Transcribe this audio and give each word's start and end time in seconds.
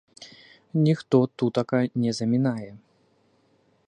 Ніхто 0.85 1.19
тутака 1.41 1.81
не 2.05 2.11
замінае. 2.21 2.71